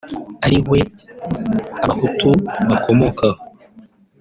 [0.45, 0.79] ariwe
[1.83, 2.29] Abahutu
[2.69, 3.41] bakomokaho